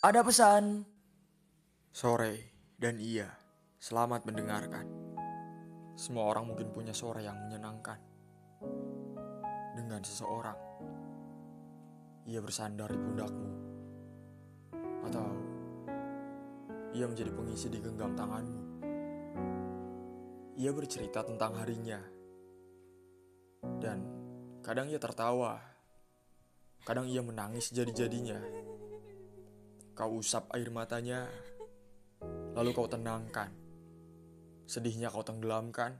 [0.00, 0.80] Ada pesan.
[1.92, 2.32] Sore
[2.80, 3.28] dan iya,
[3.76, 4.88] selamat mendengarkan.
[5.92, 8.00] Semua orang mungkin punya sore yang menyenangkan.
[9.76, 10.56] Dengan seseorang,
[12.24, 13.50] ia bersandar di pundakmu.
[15.04, 15.28] Atau
[16.96, 18.62] ia menjadi pengisi di genggam tanganmu.
[20.64, 22.00] Ia bercerita tentang harinya.
[23.76, 24.00] Dan
[24.64, 25.60] kadang ia tertawa.
[26.88, 28.79] Kadang ia menangis jadi-jadinya.
[30.00, 31.28] Kau usap air matanya,
[32.56, 33.52] lalu kau tenangkan.
[34.64, 35.92] Sedihnya kau tenggelamkan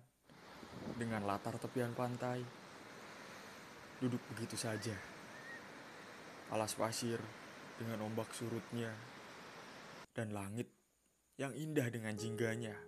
[0.96, 2.40] dengan latar tepian pantai.
[4.00, 4.96] Duduk begitu saja.
[6.48, 7.20] Alas pasir
[7.76, 8.88] dengan ombak surutnya
[10.16, 10.72] dan langit
[11.36, 12.80] yang indah dengan jingganya.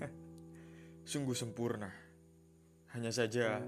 [1.12, 1.92] Sungguh sempurna.
[2.96, 3.60] Hanya saja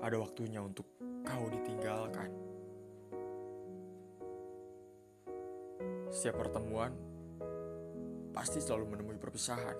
[0.00, 0.88] ada waktunya untuk
[1.28, 1.83] kau ditinggalkan.
[6.14, 6.94] Setiap pertemuan
[8.30, 9.74] pasti selalu menemui perpisahan.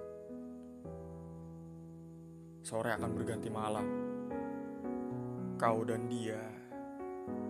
[2.59, 3.87] Sore akan berganti malam.
[5.55, 6.43] Kau dan dia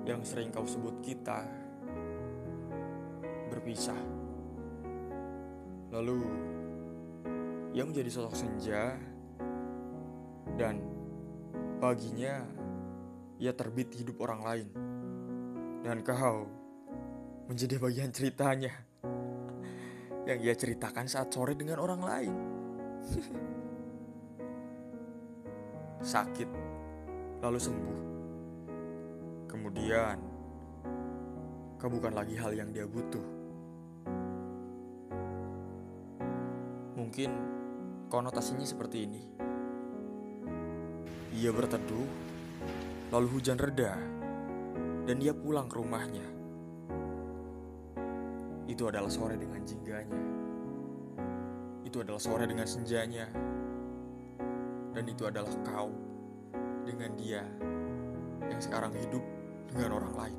[0.04, 1.48] yang sering kau sebut kita
[3.48, 3.96] berpisah.
[5.88, 6.20] Lalu
[7.72, 9.00] ia menjadi sosok senja
[10.60, 10.76] dan
[11.80, 12.44] paginya
[13.40, 14.68] ia terbit hidup orang lain.
[15.80, 16.63] Dan kau
[17.44, 18.72] menjadi bagian ceritanya
[20.24, 22.34] yang ia ceritakan saat sore dengan orang lain.
[26.12, 26.48] Sakit,
[27.44, 27.98] lalu sembuh.
[29.48, 30.16] Kemudian,
[31.76, 33.26] kau bukan lagi hal yang dia butuh.
[36.96, 37.30] Mungkin
[38.08, 39.22] konotasinya seperti ini.
[41.36, 42.08] Ia berteduh,
[43.12, 43.92] lalu hujan reda,
[45.04, 46.43] dan ia pulang ke rumahnya
[48.64, 50.20] itu adalah sore dengan jingganya.
[51.84, 53.28] Itu adalah sore dengan senjanya.
[54.94, 55.90] Dan itu adalah kau
[56.86, 57.42] dengan dia
[58.46, 59.24] yang sekarang hidup
[59.68, 60.38] dengan orang lain.